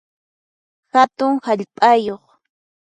[0.93, 2.23] Hatun hallp'ayuq